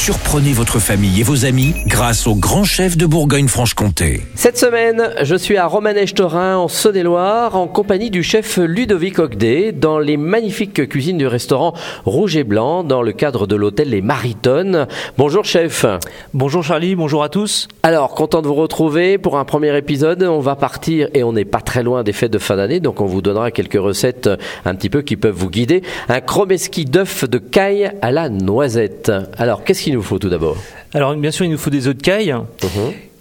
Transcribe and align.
Surprenez 0.00 0.52
votre 0.52 0.78
famille 0.78 1.20
et 1.20 1.22
vos 1.24 1.44
amis 1.44 1.74
grâce 1.86 2.26
au 2.28 2.34
grand 2.34 2.62
chef 2.62 2.96
de 2.96 3.04
Bourgogne-Franche-Comté. 3.04 4.22
Cette 4.36 4.56
semaine, 4.56 5.10
je 5.22 5.34
suis 5.34 5.56
à 5.56 5.66
Romanèche-Torin, 5.66 6.56
en 6.56 6.68
Saône-et-Loire, 6.68 7.56
en 7.56 7.66
compagnie 7.66 8.08
du 8.08 8.22
chef 8.22 8.58
Ludovic 8.58 9.18
Ogdet, 9.18 9.72
dans 9.72 9.98
les 9.98 10.16
magnifiques 10.16 10.88
cuisines 10.88 11.18
du 11.18 11.26
restaurant 11.26 11.74
Rouge 12.06 12.36
et 12.36 12.44
Blanc, 12.44 12.84
dans 12.84 13.02
le 13.02 13.12
cadre 13.12 13.46
de 13.46 13.56
l'hôtel 13.56 13.90
Les 13.90 14.00
Maritones. 14.00 14.86
Bonjour 15.18 15.44
chef. 15.44 15.84
Bonjour 16.32 16.62
Charlie, 16.62 16.94
bonjour 16.94 17.24
à 17.24 17.28
tous. 17.28 17.66
Alors, 17.82 18.14
content 18.14 18.40
de 18.40 18.46
vous 18.46 18.54
retrouver 18.54 19.18
pour 19.18 19.36
un 19.36 19.44
premier 19.44 19.76
épisode. 19.76 20.22
On 20.22 20.40
va 20.40 20.54
partir, 20.54 21.08
et 21.12 21.22
on 21.24 21.32
n'est 21.32 21.44
pas 21.44 21.60
très 21.60 21.82
loin 21.82 22.02
des 22.02 22.12
fêtes 22.12 22.32
de 22.32 22.38
fin 22.38 22.56
d'année, 22.56 22.80
donc 22.80 23.00
on 23.02 23.06
vous 23.06 23.20
donnera 23.20 23.50
quelques 23.50 23.80
recettes 23.80 24.30
un 24.64 24.74
petit 24.76 24.90
peu 24.90 25.02
qui 25.02 25.16
peuvent 25.16 25.36
vous 25.36 25.50
guider. 25.50 25.82
Un 26.08 26.20
chromeski 26.20 26.84
d'œuf 26.86 27.28
de 27.28 27.38
caille 27.38 27.90
à 28.00 28.12
la 28.12 28.30
noisette. 28.30 29.12
Alors, 29.36 29.64
qu'est-ce 29.64 29.87
qu'il 29.88 29.96
nous 29.96 30.02
faut 30.02 30.18
tout 30.18 30.28
d'abord 30.28 30.56
Alors 30.92 31.14
bien 31.14 31.30
sûr, 31.30 31.46
il 31.46 31.50
nous 31.50 31.56
faut 31.56 31.70
des 31.70 31.88
œufs 31.88 31.96
de 31.96 32.02
caille 32.02 32.34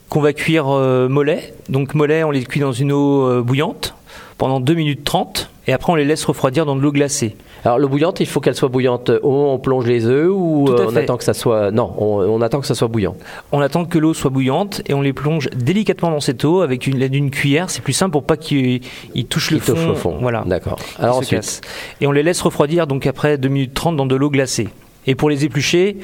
qu'on 0.10 0.20
va 0.20 0.34
cuire 0.34 0.68
euh, 0.68 1.08
mollet. 1.08 1.54
Donc 1.70 1.96
mollet, 1.96 2.24
on 2.24 2.32
les 2.32 2.44
cuit 2.44 2.60
dans 2.60 2.74
une 2.74 2.92
eau 2.92 3.26
euh, 3.26 3.42
bouillante 3.42 3.96
pendant 4.38 4.60
2 4.60 4.74
minutes 4.74 5.06
30 5.06 5.50
et 5.68 5.74
après 5.74 5.94
on 5.94 5.96
les 5.96 6.04
laisse 6.04 6.26
refroidir 6.26 6.66
dans 6.66 6.76
de 6.76 6.82
l'eau 6.82 6.92
glacée. 6.92 7.38
Alors 7.64 7.80
l'eau 7.80 7.88
bouillante, 7.88 8.20
il 8.20 8.26
faut 8.26 8.42
qu'elle 8.42 8.56
soit 8.56 8.68
bouillante. 8.68 9.10
Au 9.10 9.32
moment 9.32 9.52
où 9.52 9.56
on 9.56 9.60
plonge 9.60 9.86
les 9.86 10.06
œufs 10.06 10.30
ou 10.30 10.68
euh, 10.68 10.88
on 10.88 10.92
fait. 10.92 11.04
attend 11.04 11.16
que 11.16 11.24
ça 11.24 11.34
soit 11.34 11.72
Non, 11.72 11.94
on, 11.98 12.20
on 12.20 12.42
attend 12.42 12.60
que 12.60 12.68
ça 12.68 12.76
soit 12.76 12.90
bouillant. 12.90 13.16
On 13.54 13.62
attend 13.62 13.86
que 13.86 13.98
l'eau 13.98 14.14
soit 14.14 14.30
bouillante 14.30 14.82
et 14.88 14.94
on 14.94 15.02
les 15.02 15.14
plonge 15.14 15.50
délicatement 15.52 16.12
dans 16.12 16.20
cette 16.20 16.44
eau 16.44 16.60
avec 16.60 16.86
une 16.86 16.98
l'aide 16.98 17.14
d'une 17.14 17.32
cuillère. 17.32 17.70
C'est 17.70 17.82
plus 17.82 17.94
simple 17.94 18.12
pour 18.12 18.24
pas 18.24 18.36
qu'ils 18.36 18.82
ils 19.16 19.26
touchent 19.26 19.52
le 19.52 19.60
fond. 19.60 19.88
le 19.88 19.96
fond. 19.96 20.18
Voilà. 20.20 20.44
D'accord. 20.46 20.80
Alors 21.00 21.20
ensuite. 21.20 21.62
Et 22.02 22.08
on 22.08 22.12
les 22.12 22.24
laisse 22.24 22.42
refroidir 22.42 22.88
donc 22.88 23.08
après 23.08 23.38
2 23.38 23.48
minutes 23.48 23.74
30 23.74 23.96
dans 23.96 24.06
de 24.06 24.16
l'eau 24.16 24.30
glacée. 24.30 24.68
Et 25.08 25.16
pour 25.16 25.30
les 25.30 25.46
éplucher, 25.46 25.98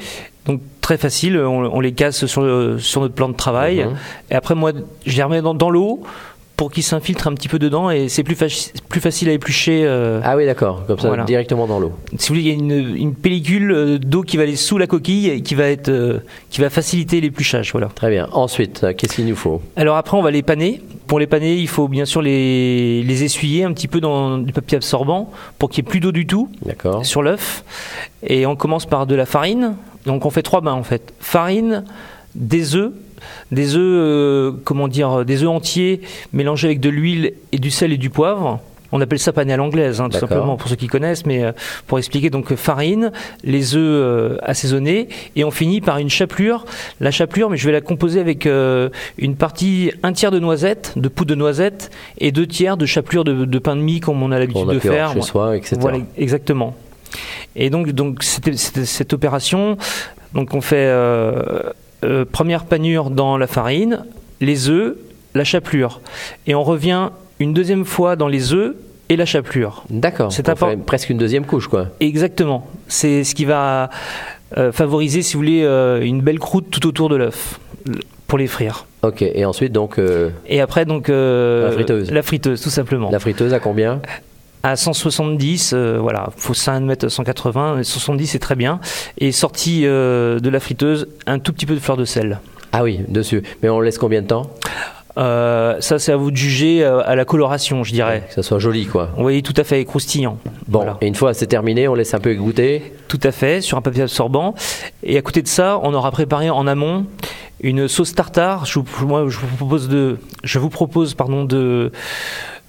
donc 0.46 0.60
très 0.80 0.98
facile, 0.98 1.38
on, 1.38 1.70
on 1.76 1.80
les 1.80 1.92
casse 1.92 2.26
sur, 2.26 2.42
le- 2.42 2.78
sur 2.78 3.00
notre 3.00 3.14
plan 3.14 3.28
de 3.28 3.34
travail. 3.36 3.84
Mhm. 3.84 3.96
Et 4.30 4.34
après, 4.34 4.54
moi, 4.54 4.72
je 5.06 5.16
les 5.16 5.22
remets 5.22 5.42
dans, 5.42 5.54
dans 5.54 5.70
l'eau 5.70 6.02
pour 6.56 6.70
qu'ils 6.70 6.84
s'infiltrent 6.84 7.26
un 7.26 7.34
petit 7.34 7.48
peu 7.48 7.58
dedans 7.58 7.90
et 7.90 8.08
c'est 8.08 8.22
plus, 8.22 8.36
faci- 8.36 8.70
plus 8.88 9.00
facile 9.00 9.28
à 9.28 9.32
éplucher. 9.32 9.82
euh, 9.84 10.20
ah 10.22 10.36
oui, 10.36 10.46
d'accord, 10.46 10.84
comme 10.86 10.98
ça, 11.00 11.08
Voilà. 11.08 11.24
directement 11.24 11.66
dans 11.66 11.80
l'eau. 11.80 11.92
si 12.16 12.28
vous 12.28 12.34
voulez, 12.36 12.42
il 12.42 12.48
y 12.48 12.50
a 12.52 12.54
une, 12.54 12.96
une 12.96 13.14
pellicule 13.14 13.72
euh, 13.72 13.98
d'eau 13.98 14.22
qui 14.22 14.36
va 14.36 14.44
aller 14.44 14.54
sous 14.54 14.78
la 14.78 14.86
coquille 14.86 15.28
et 15.30 15.40
qui 15.42 15.56
va, 15.56 15.64
être, 15.68 15.88
euh, 15.88 16.18
qui 16.50 16.60
va 16.60 16.70
faciliter 16.70 17.20
l'épluchage. 17.20 17.72
Voilà. 17.72 17.88
Très 17.88 18.08
bien. 18.10 18.28
Ensuite, 18.32 18.84
euh, 18.84 18.92
qu'est-ce 18.96 19.16
qu'il 19.16 19.26
nous 19.26 19.34
faut? 19.34 19.60
Alors 19.74 19.96
après, 19.96 20.16
on 20.16 20.22
va 20.22 20.30
les 20.30 20.42
paner. 20.42 20.80
Pour 21.06 21.18
les 21.18 21.26
paner, 21.26 21.56
il 21.56 21.68
faut 21.68 21.88
bien 21.88 22.04
sûr 22.04 22.22
les, 22.22 23.02
les 23.02 23.24
essuyer 23.24 23.64
un 23.64 23.72
petit 23.72 23.88
peu 23.88 24.00
dans 24.00 24.38
du 24.38 24.52
papier 24.52 24.76
absorbant 24.76 25.30
pour 25.58 25.70
qu'il 25.70 25.84
n'y 25.84 25.88
ait 25.88 25.90
plus 25.90 26.00
d'eau 26.00 26.12
du 26.12 26.26
tout 26.26 26.48
sur 27.02 27.22
l'œuf. 27.22 27.64
Et 28.26 28.46
on 28.46 28.56
commence 28.56 28.86
par 28.86 29.06
de 29.06 29.14
la 29.14 29.26
farine. 29.26 29.74
Donc 30.06 30.24
on 30.26 30.30
fait 30.30 30.42
trois 30.42 30.60
bains 30.60 30.72
en 30.72 30.82
fait. 30.82 31.12
Farine, 31.20 31.84
des 32.34 32.74
œufs, 32.74 32.92
des 33.52 33.76
œufs, 33.76 33.80
euh, 33.80 34.52
comment 34.64 34.88
dire, 34.88 35.24
des 35.24 35.42
œufs 35.42 35.50
entiers 35.50 36.00
mélangés 36.32 36.68
avec 36.68 36.80
de 36.80 36.88
l'huile 36.88 37.34
et 37.52 37.58
du 37.58 37.70
sel 37.70 37.92
et 37.92 37.98
du 37.98 38.10
poivre. 38.10 38.60
On 38.96 39.00
appelle 39.00 39.18
ça 39.18 39.32
pané 39.32 39.52
à 39.52 39.56
l'anglaise, 39.56 40.00
hein, 40.00 40.08
tout 40.08 40.12
simplement 40.20 40.56
pour 40.56 40.68
ceux 40.68 40.76
qui 40.76 40.86
connaissent, 40.86 41.26
mais 41.26 41.42
euh, 41.42 41.50
pour 41.88 41.98
expliquer 41.98 42.30
donc 42.30 42.54
farine, 42.54 43.10
les 43.42 43.74
œufs 43.74 43.80
euh, 43.82 44.36
assaisonnés, 44.42 45.08
et 45.34 45.42
on 45.42 45.50
finit 45.50 45.80
par 45.80 45.98
une 45.98 46.08
chapelure. 46.08 46.64
La 47.00 47.10
chapelure, 47.10 47.50
mais 47.50 47.56
je 47.56 47.66
vais 47.66 47.72
la 47.72 47.80
composer 47.80 48.20
avec 48.20 48.46
euh, 48.46 48.88
une 49.18 49.34
partie 49.34 49.90
un 50.04 50.12
tiers 50.12 50.30
de 50.30 50.38
noisettes, 50.38 50.92
de 50.94 51.08
poudre 51.08 51.30
de 51.30 51.34
noisettes, 51.34 51.90
et 52.18 52.30
deux 52.30 52.46
tiers 52.46 52.76
de 52.76 52.86
chapelure 52.86 53.24
de, 53.24 53.44
de 53.44 53.58
pain 53.58 53.74
de 53.74 53.80
mie 53.80 53.98
comme 53.98 54.22
on 54.22 54.30
a 54.30 54.38
l'habitude 54.38 54.62
de 54.74 54.78
faire. 54.92 55.08
chez 55.12 55.22
soi, 55.22 55.56
etc. 55.56 55.76
Voilà, 55.80 55.98
exactement. 56.16 56.74
Et 57.56 57.70
donc, 57.70 57.90
donc 57.90 58.22
c'était- 58.22 58.56
c'était 58.56 58.84
cette 58.84 59.12
opération, 59.12 59.76
donc 60.34 60.54
on 60.54 60.60
fait 60.60 60.76
euh, 60.86 61.62
euh, 62.04 62.24
première 62.30 62.64
panure 62.64 63.10
dans 63.10 63.36
la 63.38 63.46
farine, 63.48 64.04
les 64.40 64.68
œufs, 64.68 64.94
la 65.34 65.42
chapelure, 65.44 66.00
et 66.46 66.54
on 66.54 66.62
revient 66.62 67.10
une 67.40 67.52
deuxième 67.52 67.84
fois 67.84 68.16
dans 68.16 68.28
les 68.28 68.52
œufs 68.52 68.74
et 69.08 69.16
la 69.16 69.26
chapelure. 69.26 69.84
D'accord. 69.90 70.32
C'est 70.32 70.46
presque 70.86 71.10
une 71.10 71.18
deuxième 71.18 71.44
couche, 71.44 71.68
quoi. 71.68 71.88
Exactement. 72.00 72.66
C'est 72.88 73.22
ce 73.24 73.34
qui 73.34 73.44
va 73.44 73.90
euh, 74.56 74.72
favoriser, 74.72 75.22
si 75.22 75.34
vous 75.34 75.40
voulez, 75.40 75.62
euh, 75.62 76.00
une 76.02 76.22
belle 76.22 76.38
croûte 76.38 76.66
tout 76.70 76.86
autour 76.86 77.08
de 77.08 77.16
l'œuf 77.16 77.60
pour 78.26 78.38
les 78.38 78.46
frire. 78.46 78.86
Ok. 79.02 79.20
Et 79.22 79.44
ensuite, 79.44 79.72
donc, 79.72 79.98
euh, 79.98 80.30
Et 80.46 80.60
après, 80.60 80.84
donc 80.86 81.08
La 81.08 81.70
friteuse. 81.72 82.10
la 82.10 82.22
friteuse, 82.22 82.62
tout 82.62 82.70
simplement. 82.70 83.10
la 83.10 83.18
friteuse 83.18 83.52
à 83.52 83.60
combien? 83.60 84.00
À 84.62 84.76
170, 84.76 85.72
euh, 85.74 85.98
voilà, 86.00 86.30
faut 86.38 86.54
5 86.54 86.80
mettre 86.80 87.08
180, 87.10 87.74
mais 87.76 87.84
70 87.84 88.26
c'est 88.28 88.38
très 88.38 88.54
bien. 88.54 88.80
Et 89.18 89.30
sorti 89.32 89.82
de 89.82 90.48
la 90.48 90.60
friteuse, 90.60 91.06
un 91.26 91.38
tout 91.38 91.52
petit 91.52 91.66
peu 91.66 91.74
de 91.74 91.80
fleur 91.80 91.98
de 91.98 92.06
sel. 92.06 92.38
Ah 92.72 92.82
oui, 92.82 93.00
dessus. 93.08 93.42
Mais 93.62 93.68
on 93.68 93.80
laisse 93.80 93.98
combien 93.98 94.22
de 94.22 94.26
temps? 94.26 94.50
Euh, 95.16 95.76
ça 95.80 95.98
c'est 95.98 96.12
à 96.12 96.16
vous 96.16 96.30
de 96.30 96.36
juger 96.36 96.84
euh, 96.84 97.00
à 97.04 97.14
la 97.14 97.24
coloration, 97.24 97.84
je 97.84 97.92
dirais. 97.92 98.24
Que 98.28 98.34
ça 98.34 98.42
soit 98.42 98.58
joli, 98.58 98.86
quoi. 98.86 99.10
Vous 99.16 99.22
voyez, 99.22 99.42
tout 99.42 99.54
à 99.56 99.64
fait 99.64 99.84
croustillant. 99.84 100.38
Bon. 100.66 100.80
Voilà. 100.80 100.96
Et 101.00 101.06
une 101.06 101.14
fois 101.14 101.34
c'est 101.34 101.46
terminé, 101.46 101.86
on 101.86 101.94
laisse 101.94 102.14
un 102.14 102.20
peu 102.20 102.30
égoutter. 102.30 102.92
Tout 103.08 103.20
à 103.22 103.30
fait, 103.30 103.60
sur 103.60 103.78
un 103.78 103.82
papier 103.82 104.02
absorbant. 104.02 104.54
Et 105.02 105.16
à 105.16 105.22
côté 105.22 105.42
de 105.42 105.48
ça, 105.48 105.78
on 105.82 105.94
aura 105.94 106.10
préparé 106.10 106.50
en 106.50 106.66
amont 106.66 107.06
une 107.60 107.86
sauce 107.86 108.14
tartare. 108.14 108.66
Je 108.66 108.80
vous, 108.80 109.06
moi, 109.06 109.26
je 109.28 109.38
vous 109.38 109.56
propose 109.56 109.88
de, 109.88 110.18
je 110.42 110.58
vous 110.58 110.70
propose, 110.70 111.14
pardon, 111.14 111.44
de 111.44 111.92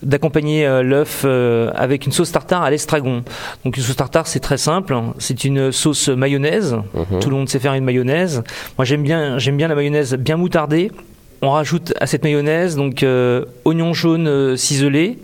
d'accompagner 0.03 0.67
euh, 0.67 0.83
l'œuf 0.83 1.23
euh, 1.25 1.71
avec 1.73 2.05
une 2.05 2.11
sauce 2.11 2.31
tartare 2.31 2.61
à 2.61 2.69
l'estragon. 2.69 3.23
Donc 3.63 3.77
une 3.77 3.81
sauce 3.83 3.95
tartare, 3.95 4.27
c'est 4.27 4.39
très 4.39 4.57
simple. 4.57 4.95
C'est 5.17 5.45
une 5.45 5.71
sauce 5.71 6.09
mayonnaise. 6.09 6.75
Mhm. 6.93 7.19
Tout 7.19 7.29
le 7.29 7.35
monde 7.35 7.49
sait 7.49 7.59
faire 7.59 7.73
une 7.73 7.83
mayonnaise. 7.83 8.43
Moi, 8.77 8.85
j'aime 8.85 9.03
bien, 9.03 9.39
j'aime 9.39 9.57
bien 9.57 9.67
la 9.67 9.75
mayonnaise 9.75 10.13
bien 10.15 10.37
moutardée. 10.37 10.91
On 11.41 11.51
rajoute 11.51 11.93
à 11.99 12.07
cette 12.07 12.23
mayonnaise 12.23 12.75
donc 12.75 13.03
euh, 13.03 13.45
oignon 13.65 13.93
jaune 13.93 14.27
euh, 14.27 14.55
ciselé, 14.55 15.19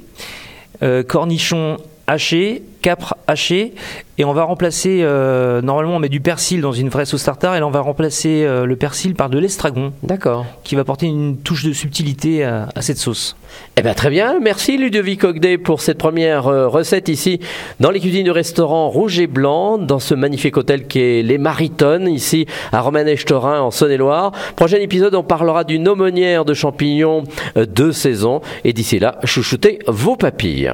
euh, 0.84 1.04
cornichons 1.04 1.78
hachés, 2.12 2.64
capre 2.82 3.16
haché, 3.28 3.74
et 4.18 4.26
on 4.26 4.34
va 4.34 4.44
remplacer. 4.44 5.00
euh, 5.02 5.62
normalement, 5.62 5.96
on 5.96 6.00
met 6.00 6.10
du 6.10 6.20
persil 6.20 6.60
dans 6.62 6.74
une 6.74 6.90
vraie 6.90 7.06
sauce 7.06 7.24
tartare, 7.24 7.56
et 7.56 7.60
là, 7.60 7.68
on 7.68 7.72
va 7.72 7.80
remplacer 7.80 8.44
euh, 8.44 8.66
le 8.66 8.76
persil 8.76 9.16
par 9.16 9.30
de 9.30 9.40
l'estragon, 9.40 9.94
D'accord. 10.04 10.46
qui 10.64 10.76
va 10.76 10.82
apporter 10.82 11.06
une 11.06 11.38
touche 11.38 11.64
de 11.64 11.72
subtilité 11.74 12.44
à, 12.44 12.68
à 12.76 12.82
cette 12.82 12.98
sauce. 12.98 13.36
Eh 13.78 13.82
bien, 13.82 13.94
très 13.94 14.10
bien. 14.10 14.40
Merci 14.42 14.78
Ludovic 14.78 15.24
Ogdet 15.24 15.58
pour 15.58 15.82
cette 15.82 15.98
première 15.98 16.48
euh, 16.48 16.68
recette 16.68 17.08
ici 17.10 17.40
dans 17.80 17.92
les 17.92 18.00
cuisines 18.00 18.26
du 18.26 18.32
restaurant 18.32 18.90
Rouge 18.90 19.20
et 19.20 19.28
Blanc, 19.28 19.78
dans 19.78 20.00
ce 20.00 20.14
magnifique 20.14 20.58
hôtel 20.58 20.88
qui 20.88 21.00
est 21.00 21.24
Les 21.24 21.38
Maritones, 21.38 22.08
ici 22.10 22.46
à 22.74 22.82
Romanèche-Torin, 22.82 23.62
en 23.62 23.72
Saône-et-Loire. 23.72 24.34
Prochain 24.58 24.78
épisode, 24.78 25.16
on 25.16 25.24
parlera 25.24 25.64
d'une 25.64 25.88
aumônière 25.88 26.44
de 26.44 26.54
champignons 26.54 27.24
de 27.56 27.92
saison. 27.92 28.42
Et 28.66 28.74
d'ici 28.74 29.00
là, 29.00 29.18
chouchoutez 29.24 29.80
vos 29.88 30.16
papilles. 30.18 30.74